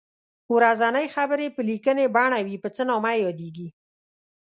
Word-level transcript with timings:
ورځنۍ 0.55 1.07
خبرې 1.15 1.47
په 1.55 1.61
لیکنۍ 1.69 2.05
بڼه 2.15 2.39
وي 2.45 2.55
په 2.63 2.69
څه 2.75 2.81
نامه 2.89 3.11
یادیږي. 3.25 3.67